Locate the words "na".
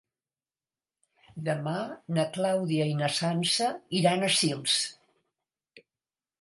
2.17-2.25, 3.03-3.11